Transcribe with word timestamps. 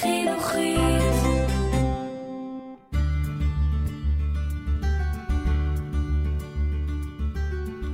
חינוכית. 0.00 0.78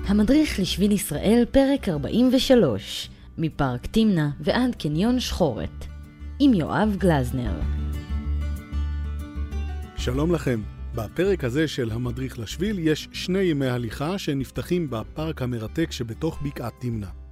המדריך 0.07 0.61
לשביל 0.61 0.93
ישראל, 0.93 1.45
פרק 1.51 1.89
43, 1.89 3.11
מפארק 3.39 3.87
תמנע 3.87 4.29
ועד 4.41 4.75
קניון 4.75 5.21
שחורת, 5.21 5.85
עם 6.41 6.55
יואב 6.55 6.97
גלזנר. 6.99 7.61
שלום 9.97 10.35
לכם. 10.35 10.61
בפרק 10.95 11.45
הזה 11.45 11.69
של 11.69 11.91
המדריך 11.91 12.39
לשביל 12.39 12.79
יש 12.79 13.09
שני 13.13 13.39
ימי 13.43 13.67
הליכה 13.67 14.19
שנפתחים 14.19 14.91
בפארק 14.91 15.43
המרתק 15.43 15.93
שבתוך 15.93 16.43
בקעת 16.43 16.73
תמנע. 16.81 17.24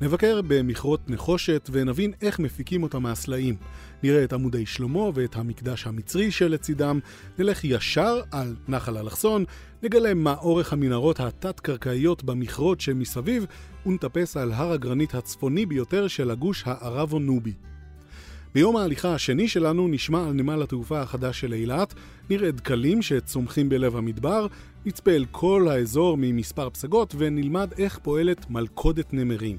נבקר 0.00 0.40
במכרות 0.46 1.10
נחושת 1.10 1.70
ונבין 1.72 2.12
איך 2.22 2.38
מפיקים 2.38 2.82
אותה 2.82 2.98
מהסלעים. 2.98 3.56
נראה 4.02 4.24
את 4.24 4.32
עמודי 4.32 4.66
שלמה 4.66 5.10
ואת 5.14 5.36
המקדש 5.36 5.86
המצרי 5.86 6.30
שלצידם, 6.30 6.98
נלך 7.38 7.64
ישר 7.64 8.20
על 8.30 8.56
נחל 8.68 8.96
אלכסון, 8.98 9.44
נגלה 9.82 10.14
מה 10.14 10.34
אורך 10.34 10.72
המנהרות 10.72 11.20
התת-קרקעיות 11.20 12.24
במכרות 12.24 12.80
שמסביב, 12.80 13.46
ונטפס 13.86 14.36
על 14.36 14.52
הר 14.52 14.72
הגרנית 14.72 15.14
הצפוני 15.14 15.66
ביותר 15.66 16.08
של 16.08 16.30
הגוש 16.30 16.62
הערבו-נובי. 16.66 17.52
ביום 18.54 18.76
ההליכה 18.76 19.14
השני 19.14 19.48
שלנו 19.48 19.88
נשמע 19.88 20.26
על 20.26 20.32
נמל 20.32 20.62
התעופה 20.62 21.00
החדש 21.00 21.40
של 21.40 21.52
אילת, 21.52 21.94
נראה 22.30 22.50
דקלים 22.50 23.02
שצומחים 23.02 23.68
בלב 23.68 23.96
המדבר, 23.96 24.46
נצפה 24.88 25.10
אל 25.10 25.24
כל 25.30 25.68
האזור 25.70 26.16
ממספר 26.20 26.70
פסגות 26.70 27.14
ונלמד 27.18 27.72
איך 27.78 27.98
פועלת 27.98 28.50
מלכודת 28.50 29.12
נמרים. 29.12 29.58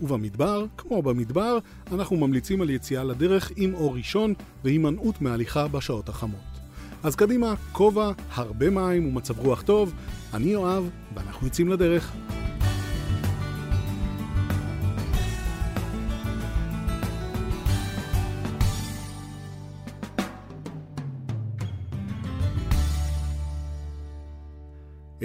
ובמדבר, 0.00 0.66
כמו 0.76 1.02
במדבר, 1.02 1.58
אנחנו 1.92 2.16
ממליצים 2.16 2.60
על 2.60 2.70
יציאה 2.70 3.04
לדרך 3.04 3.52
עם 3.56 3.74
אור 3.74 3.96
ראשון 3.96 4.34
והימנעות 4.64 5.22
מהליכה 5.22 5.68
בשעות 5.68 6.08
החמות. 6.08 6.40
אז 7.02 7.16
קדימה, 7.16 7.54
כובע, 7.72 8.12
הרבה 8.34 8.70
מים 8.70 9.06
ומצב 9.06 9.38
רוח 9.38 9.62
טוב, 9.62 9.94
אני 10.34 10.46
יואב, 10.46 10.90
ואנחנו 11.14 11.46
יוצאים 11.46 11.68
לדרך. 11.68 12.12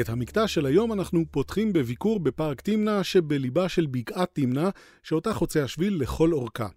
את 0.02 0.10
המקטע 0.10 0.48
של 0.48 0.66
היום 0.66 0.94
אנחנו 0.94 1.26
פותחים 1.32 1.74
בביקור 1.74 2.20
בפארק 2.20 2.62
תמנע 2.62 3.04
שבליבה 3.04 3.70
של 3.70 3.86
בקעת 3.86 4.30
תמנע, 4.34 4.70
שאותה 5.04 5.34
חוצה 5.34 5.64
השביל 5.64 6.02
לכל 6.02 6.34
אורכה. 6.34 6.68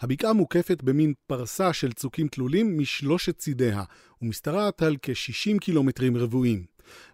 הבקעה 0.00 0.32
מוקפת 0.32 0.82
במין 0.82 1.12
פרסה 1.26 1.72
של 1.72 1.92
צוקים 1.92 2.28
תלולים 2.28 2.78
משלושת 2.78 3.38
צידיה, 3.38 3.82
ומשתרעת 4.22 4.82
על 4.82 4.96
כ-60 5.02 5.58
קילומטרים 5.60 6.16
רבועים. 6.16 6.64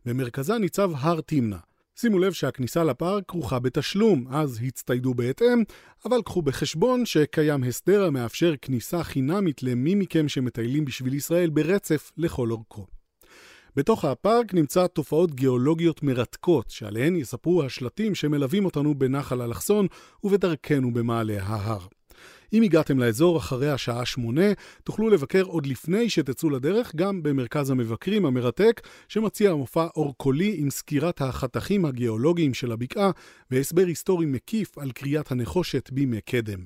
במרכזה 0.07 0.59
ניצב 0.59 0.91
הר 0.95 1.21
תמנע. 1.21 1.59
שימו 1.97 2.19
לב 2.19 2.33
שהכניסה 2.33 2.85
לפארק 2.85 3.25
כרוכה 3.29 3.59
בתשלום, 3.59 4.25
אז 4.31 4.61
הצטיידו 4.67 5.15
בהתאם, 5.15 5.63
אבל 6.05 6.23
קחו 6.23 6.43
בחשבון 6.43 7.07
שקיים 7.07 7.65
הסדר 7.65 8.05
המאפשר 8.05 8.55
כניסה 8.63 9.05
חינמית 9.05 9.63
למי 9.63 9.95
מכם 9.95 10.29
שמטיילים 10.29 10.85
בשביל 10.85 11.15
ישראל 11.15 11.51
ברצף 11.51 12.13
לכל 12.17 12.51
אורכו. 12.51 12.87
בתוך 13.77 14.05
הפארק 14.05 14.55
נמצא 14.55 14.87
תופעות 14.87 15.35
גיאולוגיות 15.35 16.03
מרתקות, 16.03 16.71
שעליהן 16.71 17.17
יספרו 17.17 17.63
השלטים 17.63 18.15
שמלווים 18.15 18.65
אותנו 18.65 18.95
בנחל 18.95 19.43
אלכסון 19.43 19.87
ובדרכנו 20.25 20.93
במעלה 20.95 21.43
ההר. 21.43 21.87
אם 22.53 22.63
הגעתם 22.63 22.99
לאזור 22.99 23.39
אחרי 23.39 23.71
השעה 23.71 24.05
שמונה, 24.05 24.53
תוכלו 24.85 25.11
לבקר 25.11 25.43
עוד 25.43 25.67
לפני 25.67 26.11
שתצאו 26.11 26.51
לדרך 26.51 26.95
גם 26.97 27.23
במרכז 27.23 27.71
המבקרים 27.71 28.27
המרתק, 28.27 28.81
שמציע 29.09 29.55
מופע 29.55 29.87
אורקולי 29.97 30.55
עם 30.59 30.71
סקירת 30.71 31.21
החתכים 31.21 31.85
הגיאולוגיים 31.85 32.55
של 32.55 32.73
הבקעה 32.73 33.11
והסבר 33.51 33.87
היסטורי 33.87 34.27
מקיף 34.27 34.79
על 34.79 34.93
קריאת 34.93 35.33
הנחושת 35.33 35.91
בימי 35.91 36.21
קדם. 36.21 36.65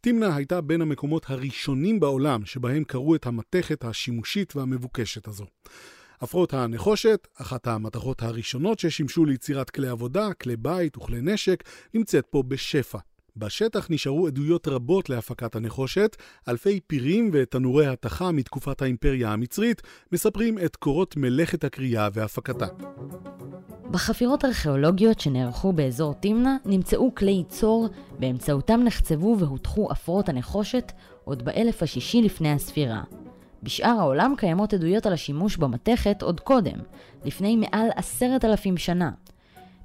תמנע 0.00 0.34
הייתה 0.34 0.60
בין 0.60 0.82
המקומות 0.82 1.24
הראשונים 1.28 2.00
בעולם 2.00 2.44
שבהם 2.44 2.84
קראו 2.84 3.14
את 3.14 3.26
המתכת 3.26 3.84
השימושית 3.84 4.56
והמבוקשת 4.56 5.28
הזו. 5.28 5.46
עפרות 6.20 6.54
הנחושת, 6.54 7.28
אחת 7.34 7.66
המתכות 7.66 8.22
הראשונות 8.22 8.78
ששימשו 8.78 9.24
ליצירת 9.24 9.70
כלי 9.70 9.88
עבודה, 9.88 10.34
כלי 10.34 10.56
בית 10.56 10.96
וכלי 10.96 11.20
נשק, 11.22 11.64
נמצאת 11.94 12.26
פה 12.26 12.42
בשפע. 12.42 12.98
בשטח 13.36 13.86
נשארו 13.90 14.26
עדויות 14.26 14.68
רבות 14.68 15.10
להפקת 15.10 15.56
הנחושת, 15.56 16.16
אלפי 16.48 16.80
פירים 16.86 17.30
ותנורי 17.32 17.86
התכה 17.86 18.32
מתקופת 18.32 18.82
האימפריה 18.82 19.32
המצרית 19.32 19.82
מספרים 20.12 20.58
את 20.58 20.76
קורות 20.76 21.16
מלאכת 21.16 21.64
הקריאה 21.64 22.08
והפקתה. 22.12 22.66
בחפירות 23.90 24.44
ארכיאולוגיות 24.44 25.20
שנערכו 25.20 25.72
באזור 25.72 26.14
תמנע 26.14 26.56
נמצאו 26.64 27.14
כלי 27.14 27.30
ייצור, 27.30 27.88
באמצעותם 28.18 28.80
נחצבו 28.84 29.36
והותחו 29.38 29.90
עפרות 29.90 30.28
הנחושת 30.28 30.92
עוד 31.24 31.44
באלף 31.44 31.82
השישי 31.82 32.22
לפני 32.22 32.52
הספירה. 32.52 33.02
בשאר 33.66 33.96
העולם 33.98 34.34
קיימות 34.36 34.74
עדויות 34.74 35.06
על 35.06 35.12
השימוש 35.12 35.56
במתכת 35.56 36.22
עוד 36.22 36.40
קודם, 36.40 36.78
לפני 37.24 37.56
מעל 37.56 37.88
עשרת 37.96 38.44
אלפים 38.44 38.76
שנה. 38.76 39.10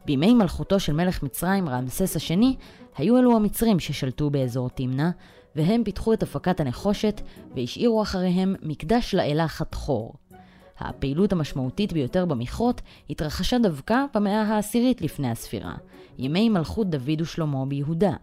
בימי 0.05 0.33
מלכותו 0.33 0.79
של 0.79 0.93
מלך 0.93 1.23
מצרים 1.23 1.69
רעמסס 1.69 2.15
השני, 2.15 2.55
היו 2.97 3.17
אלו 3.17 3.35
המצרים 3.35 3.79
ששלטו 3.79 4.29
באזור 4.29 4.69
תמנע, 4.69 5.09
והם 5.55 5.83
פיתחו 5.83 6.13
את 6.13 6.23
הפקת 6.23 6.59
הנחושת 6.59 7.21
והשאירו 7.55 8.01
אחריהם 8.01 8.55
מקדש 8.61 9.15
לאלה 9.15 9.47
חתחור. 9.47 10.13
הפעילות 10.79 11.31
המשמעותית 11.31 11.93
ביותר 11.93 12.25
במכרות 12.25 12.81
התרחשה 13.09 13.59
דווקא 13.59 14.05
במאה 14.15 14.41
העשירית 14.41 15.01
לפני 15.01 15.31
הספירה, 15.31 15.73
ימי 16.17 16.49
מלכות 16.49 16.89
דוד 16.89 17.21
ושלמה 17.21 17.65
ביהודה. 17.65 18.13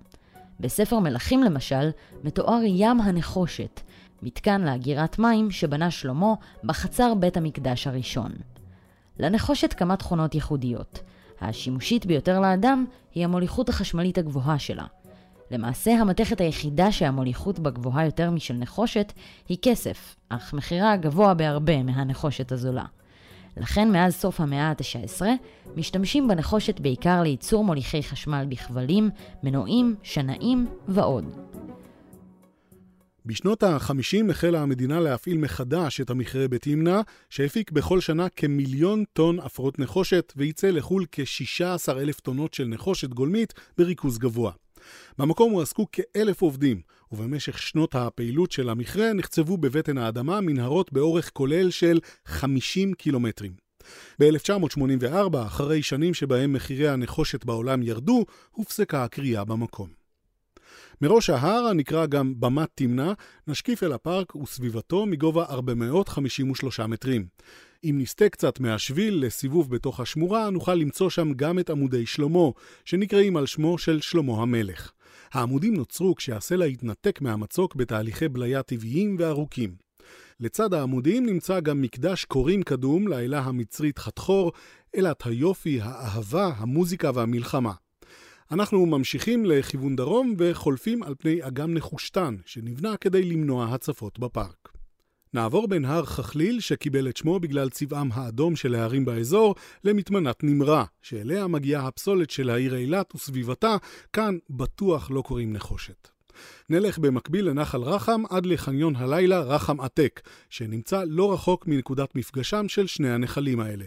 בספר 0.60 0.98
מלכים 0.98 1.42
למשל, 1.42 1.90
מתואר 2.24 2.60
ים 2.64 3.00
הנחושת, 3.00 3.80
מתקן 4.22 4.60
לאגירת 4.60 5.18
מים 5.18 5.50
שבנה 5.50 5.90
שלמה 5.90 6.34
בחצר 6.64 7.14
בית 7.14 7.36
המקדש 7.36 7.86
הראשון. 7.86 8.32
לנחושת 9.18 9.72
כמה 9.72 9.96
תכונות 9.96 10.34
ייחודיות. 10.34 11.00
השימושית 11.40 12.06
ביותר 12.06 12.40
לאדם 12.40 12.84
היא 13.14 13.24
המוליכות 13.24 13.68
החשמלית 13.68 14.18
הגבוהה 14.18 14.58
שלה. 14.58 14.84
למעשה 15.50 15.90
המתכת 15.90 16.40
היחידה 16.40 16.92
שהמוליכות 16.92 17.58
בה 17.58 17.70
גבוהה 17.70 18.04
יותר 18.04 18.30
משל 18.30 18.54
נחושת 18.54 19.12
היא 19.48 19.58
כסף, 19.62 20.16
אך 20.28 20.54
מחירה 20.54 20.96
גבוה 20.96 21.34
בהרבה 21.34 21.82
מהנחושת 21.82 22.52
הזולה. 22.52 22.84
לכן 23.56 23.92
מאז 23.92 24.14
סוף 24.14 24.40
המאה 24.40 24.68
ה-19 24.68 25.22
משתמשים 25.76 26.28
בנחושת 26.28 26.80
בעיקר 26.80 27.22
לייצור 27.22 27.64
מוליכי 27.64 28.02
חשמל 28.02 28.46
בכבלים, 28.48 29.10
מנועים, 29.42 29.94
שנאים 30.02 30.66
ועוד. 30.88 31.47
בשנות 33.28 33.62
ה-50 33.62 34.30
החלה 34.30 34.62
המדינה 34.62 35.00
להפעיל 35.00 35.38
מחדש 35.38 36.00
את 36.00 36.10
המכרה 36.10 36.48
בתמנע, 36.48 37.00
שהפיק 37.30 37.70
בכל 37.70 38.00
שנה 38.00 38.28
כמיליון 38.28 39.04
טון 39.12 39.40
עפרות 39.40 39.78
נחושת, 39.78 40.32
וייצא 40.36 40.70
לחו"ל 40.70 41.06
כ-16 41.12 41.92
אלף 41.92 42.20
טונות 42.20 42.54
של 42.54 42.64
נחושת 42.64 43.08
גולמית 43.08 43.54
בריכוז 43.78 44.18
גבוה. 44.18 44.52
במקום 45.18 45.52
הועסקו 45.52 45.86
כאלף 45.92 46.42
עובדים, 46.42 46.80
ובמשך 47.12 47.58
שנות 47.58 47.94
הפעילות 47.94 48.52
של 48.52 48.68
המכרה 48.68 49.12
נחצבו 49.12 49.56
בבטן 49.56 49.98
האדמה 49.98 50.40
מנהרות 50.40 50.92
באורך 50.92 51.30
כולל 51.32 51.70
של 51.70 52.00
50 52.24 52.94
קילומטרים. 52.94 53.52
ב-1984, 54.20 55.36
אחרי 55.46 55.82
שנים 55.82 56.14
שבהם 56.14 56.52
מחירי 56.52 56.88
הנחושת 56.88 57.44
בעולם 57.44 57.82
ירדו, 57.82 58.24
הופסקה 58.50 59.04
הקריאה 59.04 59.44
במקום. 59.44 59.97
מראש 61.02 61.30
ההר, 61.30 61.66
הנקרא 61.66 62.06
גם 62.06 62.40
במת 62.40 62.68
תמנע, 62.74 63.12
נשקיף 63.46 63.82
אל 63.82 63.92
הפארק 63.92 64.36
וסביבתו 64.36 65.06
מגובה 65.06 65.44
453 65.44 66.80
מטרים. 66.80 67.26
אם 67.84 67.96
נסטה 67.98 68.28
קצת 68.28 68.60
מהשביל 68.60 69.24
לסיבוב 69.26 69.70
בתוך 69.70 70.00
השמורה, 70.00 70.50
נוכל 70.50 70.74
למצוא 70.74 71.10
שם 71.10 71.32
גם 71.32 71.58
את 71.58 71.70
עמודי 71.70 72.06
שלמה, 72.06 72.48
שנקראים 72.84 73.36
על 73.36 73.46
שמו 73.46 73.78
של 73.78 74.00
שלמה 74.00 74.42
המלך. 74.42 74.92
העמודים 75.32 75.76
נוצרו 75.76 76.14
כשהסלע 76.14 76.64
התנתק 76.64 77.20
מהמצוק 77.20 77.74
בתהליכי 77.74 78.28
בליה 78.28 78.62
טבעיים 78.62 79.16
וארוכים. 79.18 79.74
לצד 80.40 80.74
העמודים 80.74 81.26
נמצא 81.26 81.60
גם 81.60 81.82
מקדש 81.82 82.24
קוראים 82.24 82.62
קדום 82.62 83.08
לאלה 83.08 83.40
המצרית 83.40 83.98
חתחור, 83.98 84.52
אלת 84.96 85.26
היופי, 85.26 85.80
האהבה, 85.82 86.52
המוזיקה 86.56 87.10
והמלחמה. 87.14 87.72
אנחנו 88.50 88.86
ממשיכים 88.86 89.44
לכיוון 89.44 89.96
דרום 89.96 90.34
וחולפים 90.38 91.02
על 91.02 91.14
פני 91.18 91.38
אגם 91.40 91.74
נחושתן, 91.74 92.36
שנבנה 92.46 92.96
כדי 92.96 93.22
למנוע 93.22 93.64
הצפות 93.64 94.18
בפארק. 94.18 94.68
נעבור 95.34 95.68
בין 95.68 95.84
הר 95.84 96.04
חכליל, 96.04 96.60
שקיבל 96.60 97.08
את 97.08 97.16
שמו 97.16 97.40
בגלל 97.40 97.68
צבעם 97.68 98.08
האדום 98.12 98.56
של 98.56 98.74
ההרים 98.74 99.04
באזור, 99.04 99.54
למטמנת 99.84 100.44
נמרה, 100.44 100.84
שאליה 101.02 101.46
מגיעה 101.46 101.86
הפסולת 101.86 102.30
של 102.30 102.50
העיר 102.50 102.76
אילת 102.76 103.14
וסביבתה, 103.14 103.76
כאן 104.12 104.38
בטוח 104.50 105.10
לא 105.10 105.22
קוראים 105.22 105.52
נחושת. 105.52 106.08
נלך 106.70 106.98
במקביל 106.98 107.48
לנחל 107.48 107.82
רחם 107.82 108.22
עד 108.30 108.46
לחניון 108.46 108.96
הלילה 108.96 109.40
רחם 109.40 109.80
עתק, 109.80 110.20
שנמצא 110.50 111.04
לא 111.06 111.32
רחוק 111.32 111.66
מנקודת 111.66 112.16
מפגשם 112.16 112.68
של 112.68 112.86
שני 112.86 113.10
הנחלים 113.10 113.60
האלה. 113.60 113.84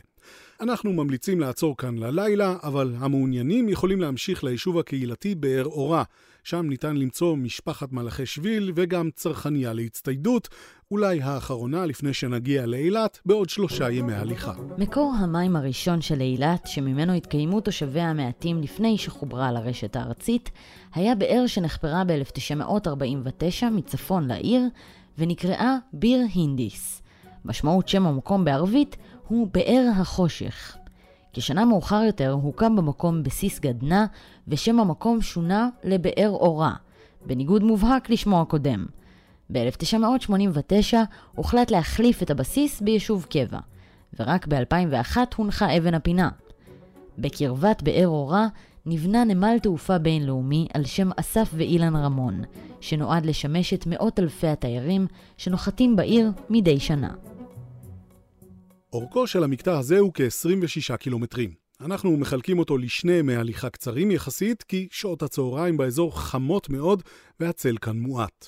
אנחנו 0.61 0.93
ממליצים 0.93 1.39
לעצור 1.39 1.77
כאן 1.77 1.97
ללילה, 1.97 2.55
אבל 2.63 2.93
המעוניינים 2.99 3.69
יכולים 3.69 4.01
להמשיך 4.01 4.43
ליישוב 4.43 4.79
הקהילתי 4.79 5.35
באר 5.35 5.65
אורה. 5.65 6.03
שם 6.43 6.65
ניתן 6.69 6.97
למצוא 6.97 7.35
משפחת 7.35 7.91
מלאכי 7.91 8.25
שביל 8.25 8.71
וגם 8.75 9.09
צרכניה 9.15 9.73
להצטיידות, 9.73 10.49
אולי 10.91 11.21
האחרונה 11.21 11.85
לפני 11.85 12.13
שנגיע 12.13 12.65
לאילת 12.65 13.19
בעוד 13.25 13.49
שלושה 13.49 13.89
ימי 13.89 14.13
הליכה. 14.13 14.53
מקור 14.77 15.13
המים 15.19 15.55
הראשון 15.55 16.01
של 16.01 16.21
אילת, 16.21 16.67
שממנו 16.67 17.13
התקיימו 17.13 17.61
תושביה 17.61 18.09
המעטים 18.09 18.61
לפני 18.61 18.97
שחוברה 18.97 19.51
לרשת 19.51 19.95
הארצית, 19.95 20.49
היה 20.93 21.15
באר 21.15 21.43
שנחפרה 21.47 22.03
ב-1949 22.03 23.65
מצפון 23.71 24.27
לעיר, 24.27 24.61
ונקראה 25.17 25.77
ביר 25.93 26.19
הינדיס. 26.33 27.01
משמעות 27.45 27.87
שם 27.87 28.05
המקום 28.05 28.45
בערבית 28.45 28.97
הוא 29.31 29.47
באר 29.53 29.89
החושך. 29.95 30.77
כשנה 31.33 31.65
מאוחר 31.65 32.03
יותר 32.05 32.31
הוקם 32.31 32.75
במקום 32.75 33.23
בסיס 33.23 33.59
גדנ"ע, 33.59 34.05
ושם 34.47 34.79
המקום 34.79 35.21
שונה 35.21 35.69
לבאר 35.83 36.29
אורה, 36.29 36.73
בניגוד 37.25 37.63
מובהק 37.63 38.09
לשמו 38.09 38.41
הקודם. 38.41 38.85
ב-1989 39.51 40.95
הוחלט 41.35 41.71
להחליף 41.71 42.23
את 42.23 42.29
הבסיס 42.29 42.81
ביישוב 42.81 43.25
קבע, 43.29 43.59
ורק 44.19 44.47
ב-2001 44.47 45.17
הונחה 45.35 45.77
אבן 45.77 45.93
הפינה. 45.93 46.29
בקרבת 47.17 47.81
באר 47.81 48.07
אורה 48.07 48.47
נבנה 48.85 49.23
נמל 49.23 49.57
תעופה 49.61 49.97
בינלאומי 49.97 50.67
על 50.73 50.85
שם 50.85 51.09
אסף 51.15 51.51
ואילן 51.53 51.95
רמון, 51.95 52.41
שנועד 52.81 53.25
לשמש 53.25 53.73
את 53.73 53.87
מאות 53.87 54.19
אלפי 54.19 54.47
התיירים 54.47 55.07
שנוחתים 55.37 55.95
בעיר 55.95 56.31
מדי 56.49 56.79
שנה. 56.79 57.13
אורכו 58.93 59.27
של 59.27 59.43
המקטע 59.43 59.79
הזה 59.79 59.99
הוא 59.99 60.11
כ-26 60.13 60.97
קילומטרים. 60.97 61.53
אנחנו 61.81 62.17
מחלקים 62.17 62.59
אותו 62.59 62.77
לשני 62.77 63.11
ימי 63.13 63.35
הליכה 63.35 63.69
קצרים 63.69 64.11
יחסית, 64.11 64.63
כי 64.63 64.87
שעות 64.91 65.23
הצהריים 65.23 65.77
באזור 65.77 66.19
חמות 66.19 66.69
מאוד 66.69 67.03
והצל 67.39 67.77
כאן 67.77 67.99
מועט. 67.99 68.47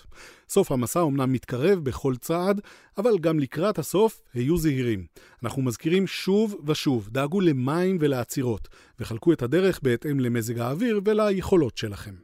סוף 0.50 0.72
המסע 0.72 1.00
אומנם 1.00 1.34
מתקרב 1.34 1.80
בכל 1.80 2.16
צעד, 2.16 2.62
אבל 2.98 3.19
גם 3.19 3.40
לקראת 3.40 3.80
הסוף 3.80 4.22
היו 4.34 4.57
זהירים. 4.57 5.06
אנחנו 5.44 5.62
מזכירים 5.62 6.07
שוב 6.07 6.56
ושוב, 6.66 7.10
דאגו 7.12 7.42
למים 7.42 7.98
ולעצירות, 8.00 8.68
וחלקו 9.00 9.34
את 9.34 9.42
הדרך 9.42 9.80
בהתאם 9.84 10.19
למזג 10.19 10.60
האוויר 10.60 11.01
וליכולות 11.06 11.78
שלכם. 11.78 12.16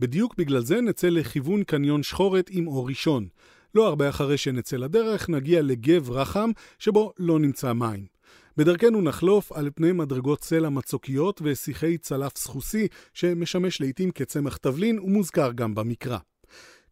בדיוק 0.00 0.34
בגלל 0.38 0.60
זה 0.60 0.80
נצא 0.80 1.08
לכיוון 1.08 1.64
קניון 1.64 2.02
שחורת 2.02 2.50
עם 2.52 2.66
אור 2.66 2.88
ראשון. 2.88 3.28
לא 3.76 3.86
הרבה 3.88 4.08
אחרי 4.08 4.38
שנצא 4.38 4.76
לדרך, 4.76 5.28
נגיע 5.28 5.62
לגב 5.62 6.10
רחם, 6.10 6.50
שבו 6.78 7.12
לא 7.18 7.38
נמצא 7.38 7.72
מים. 7.72 8.06
בדרכנו 8.56 9.02
נחלוף 9.02 9.52
על 9.52 9.70
פני 9.74 9.92
מדרגות 9.92 10.44
סלע 10.44 10.68
מצוקיות 10.68 11.40
ושיחי 11.44 11.98
צלף 11.98 12.38
סחוסי, 12.38 12.88
שמשמש 13.14 13.80
לעיתים 13.80 14.10
כצמח 14.10 14.56
תבלין 14.56 14.98
ומוזכר 14.98 15.52
גם 15.52 15.74
במקרא. 15.74 16.18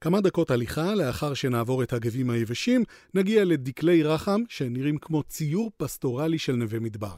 כמה 0.04 0.20
דקות 0.20 0.50
הליכה, 0.50 0.94
לאחר 0.94 1.34
שנעבור 1.34 1.82
את 1.82 1.92
הגבים 1.92 2.30
היבשים, 2.30 2.84
נגיע 3.14 3.44
לדקלי 3.44 4.02
רחם, 4.02 4.40
שנראים 4.48 4.98
כמו 4.98 5.22
ציור 5.22 5.70
פסטורלי 5.76 6.38
של 6.38 6.52
נווה 6.52 6.80
מדבר. 6.80 7.14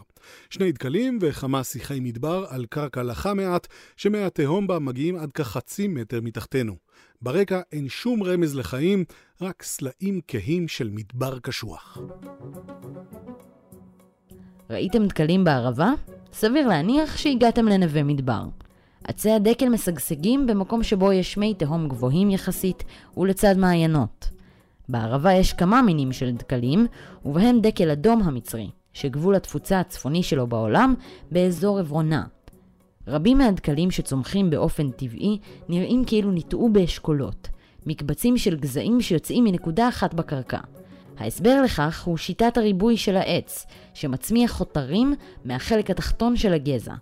שני 0.51 0.73
דקלים 0.73 1.19
וכמה 1.21 1.65
שיחי 1.65 2.01
מדבר 2.01 2.45
על 2.49 2.67
קרקע 2.67 3.03
לחה 3.03 3.35
מעט, 3.35 3.67
שמי 3.97 4.19
התהום 4.19 4.67
בה 4.67 4.79
מגיעים 4.79 5.17
עד 5.17 5.33
כחצי 5.33 5.89
מטר 5.89 6.21
מתחתנו. 6.21 6.77
ברקע 7.23 7.61
אין 7.73 7.89
שום 7.89 8.23
רמז 8.23 8.57
לחיים, 8.57 9.05
רק 9.41 9.63
סלעים 9.63 10.21
כהים 10.29 10.69
של 10.69 10.91
מדבר 10.93 11.39
קשוח. 11.39 11.99
ראיתם 14.71 15.07
דקלים 15.07 15.45
בערבה? 15.45 15.91
סביר 16.33 16.69
להניח 16.69 17.17
שהגעתם 17.17 17.67
לנווה 17.67 18.03
מדבר. 18.03 18.43
עצי 19.09 19.31
הדקל 19.31 19.69
משגשגים 19.69 20.47
במקום 20.47 20.83
שבו 20.83 21.13
יש 21.13 21.37
מי 21.37 21.55
תהום 21.55 21.89
גבוהים 21.89 22.31
יחסית 22.31 22.85
ולצד 23.17 23.57
מעיינות. 23.59 24.29
בערבה 24.89 25.33
יש 25.33 25.53
כמה 25.53 25.83
מינים 25.83 26.13
של 26.13 26.31
דקלים, 26.31 26.87
ובהם 27.25 27.61
דקל 27.61 27.91
אדום 27.91 28.23
המצרי, 28.23 28.71
שגבול 28.93 29.35
התפוצה 29.35 29.81
הצפוני 29.81 30.23
שלו 30.23 30.47
בעולם 30.47 30.95
באזור 31.31 31.79
עברונה. 31.79 32.25
רבים 33.07 33.39
מהדקלים 33.39 33.91
שצומחים 33.91 34.51
באופן 34.51 34.91
טבעי 34.91 35.39
נראים 35.69 36.05
כאילו 36.05 36.31
ניטעו 36.31 36.69
באשכולות, 36.69 37.49
מקבצים 37.87 38.39
של 38.39 38.57
גזעים 38.57 39.01
שיוצאים 39.01 39.45
מנקודה 39.45 39.89
אחת 39.89 40.15
בקרקע. 40.15 40.61
ההסבר 41.19 41.63
לכך 41.65 42.05
הוא 42.05 42.17
שיטת 42.17 42.59
הריבוי 42.59 42.97
של 42.97 43.17
העץ, 43.17 43.67
שמצמיח 43.95 44.51
חותרים 44.51 45.15
מהחלק 45.45 45.91
התחתון 45.91 46.37
של 46.37 46.53
הגזע. 46.53 46.95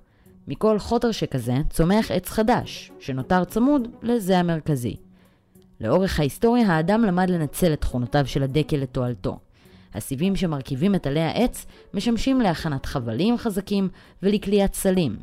מכל 0.49 0.79
חוטר 0.79 1.13
שכזה 1.13 1.55
צומח 1.71 2.11
עץ 2.11 2.29
חדש, 2.29 2.93
שנותר 3.01 3.45
צמוד 3.45 3.89
לזה 4.03 4.39
המרכזי. 4.39 4.97
לאורך 5.81 6.21
ההיסטוריה 6.21 6.67
האדם 6.67 7.05
למד 7.05 7.31
לנצל 7.31 7.73
את 7.73 7.81
תכונותיו 7.81 8.27
של 8.27 8.43
הדקל 8.43 8.77
לתועלתו. 8.77 9.39
הסיבים 9.95 10.37
שמרכיבים 10.37 10.95
את 10.95 11.07
עלי 11.07 11.21
העץ 11.21 11.67
משמשים 11.95 12.41
להכנת 12.41 12.87
חבלים 12.87 13.39
חזקים 13.39 13.89
ולכליית 14.23 14.75
סלים, 14.75 15.17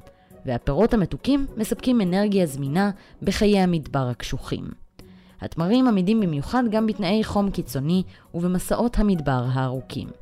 והפירות 0.46 0.94
המתוקים 0.94 1.48
מספקים 1.58 2.02
אנרגיה 2.02 2.46
זמינה 2.46 2.92
בחיי 3.22 3.60
המדבר 3.60 4.08
הקשוחים. 4.08 4.66
התמרים 5.42 5.88
עמידים 5.88 6.20
במיוחד 6.20 6.64
גם 6.72 6.88
בתנאי 6.88 7.24
חום 7.24 7.52
קיצוני 7.52 8.04
ובמסעות 8.34 9.00
המדבר 9.00 9.46
הארוכים. 9.52 10.21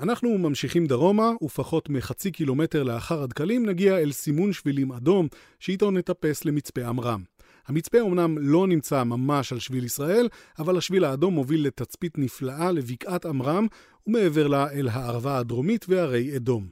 אנחנו 0.00 0.38
ממשיכים 0.38 0.86
דרומה, 0.86 1.30
ופחות 1.42 1.88
מחצי 1.88 2.30
קילומטר 2.30 2.82
לאחר 2.82 3.22
הדקלים 3.22 3.66
נגיע 3.66 3.98
אל 3.98 4.12
סימון 4.12 4.52
שבילים 4.52 4.92
אדום, 4.92 5.28
שאיתו 5.60 5.90
נטפס 5.90 6.44
למצפה 6.44 6.86
עמרם. 6.86 7.22
המצפה 7.66 8.00
אומנם 8.00 8.38
לא 8.38 8.66
נמצא 8.66 9.04
ממש 9.04 9.52
על 9.52 9.58
שביל 9.58 9.84
ישראל, 9.84 10.28
אבל 10.58 10.78
השביל 10.78 11.04
האדום 11.04 11.34
מוביל 11.34 11.66
לתצפית 11.66 12.18
נפלאה 12.18 12.72
לבקעת 12.72 13.26
עמרם, 13.26 13.66
ומעבר 14.06 14.46
לה 14.46 14.70
אל 14.70 14.88
הערבה 14.88 15.38
הדרומית 15.38 15.86
והרי 15.88 16.36
אדום. 16.36 16.68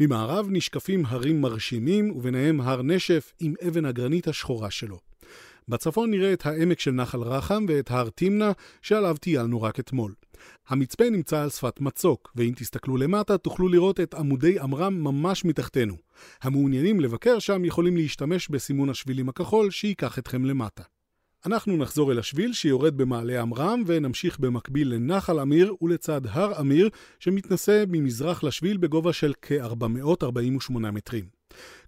ממערב 0.00 0.46
נשקפים 0.50 1.06
הרים 1.06 1.40
מרשימים, 1.40 2.10
וביניהם 2.10 2.60
הר 2.60 2.82
נשף 2.82 3.32
עם 3.40 3.54
אבן 3.68 3.84
הגרנית 3.84 4.28
השחורה 4.28 4.70
שלו. 4.70 5.09
בצפון 5.68 6.10
נראה 6.10 6.32
את 6.32 6.46
העמק 6.46 6.80
של 6.80 6.90
נחל 6.90 7.20
רחם 7.22 7.64
ואת 7.68 7.90
הר 7.90 8.08
תמנע, 8.14 8.50
שעליו 8.82 9.16
טיילנו 9.20 9.62
רק 9.62 9.80
אתמול. 9.80 10.14
המצפה 10.68 11.10
נמצא 11.10 11.42
על 11.42 11.50
שפת 11.50 11.80
מצוק, 11.80 12.32
ואם 12.36 12.52
תסתכלו 12.56 12.96
למטה 12.96 13.38
תוכלו 13.38 13.68
לראות 13.68 14.00
את 14.00 14.14
עמודי 14.14 14.58
עמרם 14.58 15.04
ממש 15.04 15.44
מתחתנו. 15.44 15.96
המעוניינים 16.42 17.00
לבקר 17.00 17.38
שם 17.38 17.64
יכולים 17.64 17.96
להשתמש 17.96 18.48
בסימון 18.48 18.90
השבילים 18.90 19.28
הכחול 19.28 19.70
שייקח 19.70 20.18
אתכם 20.18 20.44
למטה. 20.44 20.82
אנחנו 21.46 21.76
נחזור 21.76 22.12
אל 22.12 22.18
השביל 22.18 22.52
שיורד 22.52 22.96
במעלה 22.96 23.42
עמרם 23.42 23.82
ונמשיך 23.86 24.38
במקביל 24.38 24.94
לנחל 24.94 25.40
אמיר 25.40 25.74
ולצד 25.82 26.20
הר 26.26 26.60
אמיר 26.60 26.88
שמתנשא 27.18 27.84
ממזרח 27.88 28.44
לשביל 28.44 28.76
בגובה 28.76 29.12
של 29.12 29.32
כ-448 29.42 30.72
מטרים. 30.72 31.39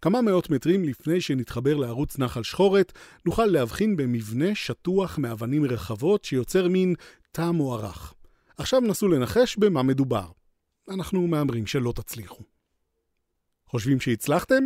כמה 0.02 0.23
מאות 0.23 0.50
מטרים 0.50 0.85
לפני 0.85 1.21
שנתחבר 1.21 1.76
לערוץ 1.76 2.19
נחל 2.19 2.42
שחורת, 2.42 2.92
נוכל 3.26 3.47
להבחין 3.47 3.97
במבנה 3.97 4.54
שטוח 4.54 5.19
מאבנים 5.19 5.64
רחבות 5.64 6.25
שיוצר 6.25 6.69
מין 6.69 6.95
תא 7.33 7.50
מוארך. 7.50 8.14
עכשיו 8.57 8.81
נסו 8.81 9.09
לנחש 9.09 9.57
במה 9.57 9.83
מדובר. 9.83 10.26
אנחנו 10.88 11.26
מהמרים 11.26 11.66
שלא 11.66 11.92
תצליחו. 11.97 12.42
חושבים 13.66 14.00
שהצלחתם? 14.00 14.64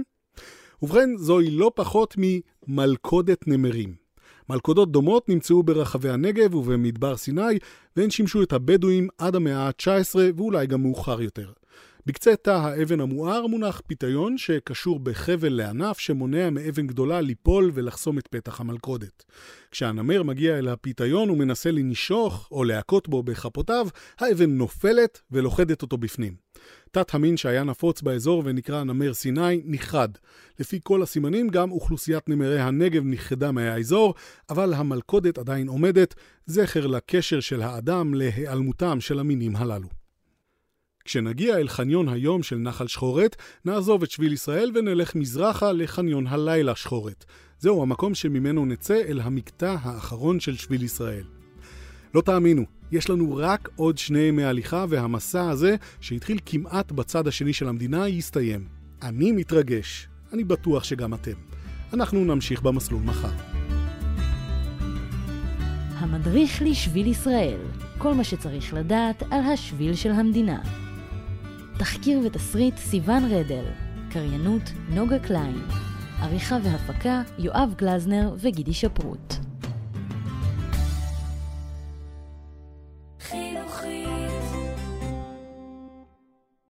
ובכן, 0.82 1.16
זוהי 1.16 1.50
לא 1.50 1.72
פחות 1.74 2.16
ממלכודת 2.18 3.48
נמרים. 3.48 3.94
מלכודות 4.48 4.92
דומות 4.92 5.28
נמצאו 5.28 5.62
ברחבי 5.62 6.10
הנגב 6.10 6.54
ובמדבר 6.54 7.16
סיני, 7.16 7.58
והן 7.96 8.10
שימשו 8.10 8.42
את 8.42 8.52
הבדואים 8.52 9.08
עד 9.18 9.36
המאה 9.36 9.66
ה-19 9.66 10.16
ואולי 10.36 10.66
גם 10.66 10.82
מאוחר 10.82 11.22
יותר. 11.22 11.52
בקצה 12.06 12.36
תא 12.36 12.50
האבן 12.50 13.00
המואר 13.00 13.46
מונח 13.46 13.80
פיתיון 13.86 14.38
שקשור 14.38 15.00
בחבל 15.00 15.52
לענף 15.52 15.98
שמונע 15.98 16.50
מאבן 16.50 16.86
גדולה 16.86 17.20
ליפול 17.20 17.70
ולחסום 17.75 18.18
את 18.18 18.28
פתח 18.28 18.60
המלכודת. 18.60 19.25
כשהנמר 19.70 20.22
מגיע 20.22 20.58
אל 20.58 20.68
הפיתיון 20.68 21.30
ומנסה 21.30 21.70
לנשוך 21.70 22.48
או 22.50 22.64
להכות 22.64 23.08
בו 23.08 23.22
בכפותיו, 23.22 23.88
האבן 24.18 24.50
נופלת 24.50 25.20
ולוכדת 25.30 25.82
אותו 25.82 25.96
בפנים. 25.96 26.34
תת 26.90 27.14
המין 27.14 27.36
שהיה 27.36 27.64
נפוץ 27.64 28.02
באזור 28.02 28.42
ונקרא 28.44 28.84
נמר 28.84 29.14
סיני 29.14 29.62
נכחד. 29.64 30.08
לפי 30.60 30.80
כל 30.82 31.02
הסימנים 31.02 31.48
גם 31.48 31.70
אוכלוסיית 31.70 32.28
נמרי 32.28 32.60
הנגב 32.60 33.02
נכחדה 33.04 33.52
מהאזור, 33.52 34.14
אבל 34.50 34.75
המלכודת 34.75 35.38
עדיין 35.38 35.68
עומדת, 35.68 36.14
זכר 36.46 36.86
לקשר 36.86 37.40
של 37.40 37.62
האדם 37.62 38.14
להיעלמותם 38.14 39.00
של 39.00 39.18
המינים 39.18 39.56
הללו. 39.56 40.05
כשנגיע 41.06 41.58
אל 41.58 41.68
חניון 41.68 42.08
היום 42.08 42.42
של 42.42 42.56
נחל 42.56 42.86
שחורת, 42.86 43.36
נעזוב 43.64 44.02
את 44.02 44.10
שביל 44.10 44.32
ישראל 44.32 44.70
ונלך 44.75 45.14
מזרחה 45.14 45.72
לחניון 45.72 46.26
הלילה 46.26 46.76
שחורת. 46.76 47.25
זהו 47.58 47.82
המקום 47.82 48.14
שממנו 48.14 48.66
נצא 48.66 49.02
אל 49.08 49.20
המקטע 49.20 49.76
האחרון 49.82 50.40
של 50.40 50.56
שביל 50.56 50.82
ישראל. 50.82 51.25
לא 52.14 52.20
תאמינו, 52.20 52.64
יש 52.92 53.10
לנו 53.10 53.36
רק 53.36 53.68
עוד 53.76 53.98
שני 53.98 54.18
ימי 54.18 54.44
הליכה 54.44 54.84
והמסע 54.88 55.50
הזה, 55.50 55.76
שהתחיל 56.00 56.38
כמעט 56.46 56.92
בצד 56.92 57.28
השני 57.28 57.52
של 57.52 57.68
המדינה, 57.68 58.08
יסתיים. 58.08 58.64
אני 59.02 59.32
מתרגש, 59.32 60.08
אני 60.32 60.44
בטוח 60.44 60.84
שגם 60.84 61.14
אתם. 61.14 61.36
אנחנו 61.92 62.25
נמשיך 62.25 62.62
במסלול 62.62 63.02
מחר. 63.02 63.32
המדריך 65.98 66.62
לשביל 66.62 67.06
ישראל, 67.06 67.60
כל 67.98 68.14
מה 68.14 68.25
שצריך 68.25 68.75
לדעת 68.75 69.22
על 69.30 69.40
השביל 69.52 69.94
של 69.94 70.10
המדינה. 70.10 70.60
תחקיר 71.78 72.21
ותסריט 72.25 72.76
סיון 72.76 73.25
רדל, 73.25 73.64
קריינות 74.11 74.62
נוגה 74.88 75.18
קליין, 75.18 75.62
עריכה 76.23 76.56
והפקה 76.62 77.23
יואב 77.38 77.75
גלזנר 77.78 78.35
וגידי 78.38 78.75
שפרוט. 78.75 79.35